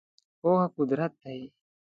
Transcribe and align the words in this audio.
پوهه 0.39 0.65
قدرت 0.77 1.13
دی. 1.23 1.41